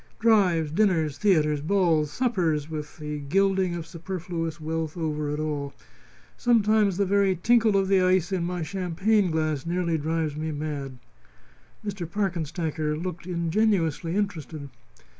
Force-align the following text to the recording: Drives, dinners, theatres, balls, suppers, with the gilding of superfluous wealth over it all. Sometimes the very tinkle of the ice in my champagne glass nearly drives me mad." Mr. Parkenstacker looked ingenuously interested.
Drives, 0.17 0.71
dinners, 0.71 1.19
theatres, 1.19 1.61
balls, 1.61 2.09
suppers, 2.09 2.71
with 2.71 2.97
the 2.97 3.19
gilding 3.19 3.75
of 3.75 3.85
superfluous 3.85 4.59
wealth 4.59 4.97
over 4.97 5.29
it 5.29 5.39
all. 5.39 5.75
Sometimes 6.35 6.97
the 6.97 7.05
very 7.05 7.35
tinkle 7.35 7.77
of 7.77 7.87
the 7.87 8.01
ice 8.01 8.31
in 8.31 8.43
my 8.43 8.63
champagne 8.63 9.29
glass 9.29 9.63
nearly 9.63 9.99
drives 9.99 10.35
me 10.35 10.51
mad." 10.51 10.97
Mr. 11.85 12.09
Parkenstacker 12.09 12.97
looked 12.97 13.27
ingenuously 13.27 14.15
interested. 14.15 14.69